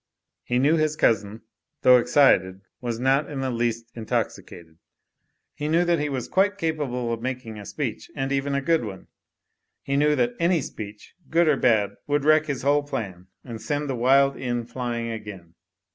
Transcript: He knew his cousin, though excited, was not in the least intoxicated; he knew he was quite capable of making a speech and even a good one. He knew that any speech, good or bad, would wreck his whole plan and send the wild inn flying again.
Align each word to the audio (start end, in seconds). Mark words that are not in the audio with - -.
He 0.41 0.57
knew 0.57 0.77
his 0.77 0.95
cousin, 0.95 1.43
though 1.83 1.97
excited, 1.99 2.61
was 2.81 2.99
not 2.99 3.29
in 3.29 3.41
the 3.41 3.51
least 3.51 3.85
intoxicated; 3.93 4.79
he 5.53 5.67
knew 5.67 5.85
he 5.85 6.09
was 6.09 6.27
quite 6.27 6.57
capable 6.57 7.13
of 7.13 7.21
making 7.21 7.59
a 7.59 7.67
speech 7.67 8.09
and 8.15 8.31
even 8.31 8.55
a 8.55 8.63
good 8.63 8.83
one. 8.83 9.09
He 9.83 9.95
knew 9.95 10.15
that 10.15 10.33
any 10.39 10.61
speech, 10.61 11.13
good 11.29 11.47
or 11.47 11.55
bad, 11.55 11.91
would 12.07 12.25
wreck 12.25 12.47
his 12.47 12.63
whole 12.63 12.81
plan 12.81 13.27
and 13.43 13.61
send 13.61 13.87
the 13.87 13.95
wild 13.95 14.35
inn 14.35 14.65
flying 14.65 15.11
again. 15.11 15.53